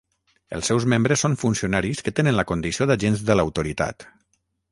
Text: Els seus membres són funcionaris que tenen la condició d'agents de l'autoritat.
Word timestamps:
Els 0.59 0.69
seus 0.71 0.85
membres 0.93 1.23
són 1.25 1.35
funcionaris 1.41 2.01
que 2.07 2.15
tenen 2.21 2.37
la 2.39 2.47
condició 2.53 2.87
d'agents 2.93 3.23
de 3.31 3.39
l'autoritat. 3.39 4.09